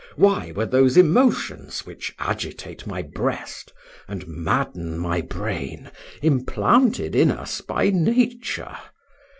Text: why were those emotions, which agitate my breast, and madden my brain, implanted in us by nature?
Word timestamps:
why 0.15 0.51
were 0.55 0.65
those 0.65 0.97
emotions, 0.97 1.85
which 1.85 2.15
agitate 2.17 2.87
my 2.87 3.03
breast, 3.03 3.71
and 4.07 4.25
madden 4.27 4.97
my 4.97 5.21
brain, 5.21 5.91
implanted 6.23 7.15
in 7.15 7.29
us 7.29 7.61
by 7.61 7.91
nature? 7.91 8.75